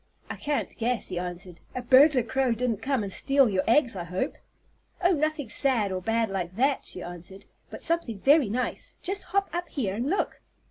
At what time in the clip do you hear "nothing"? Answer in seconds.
5.11-5.47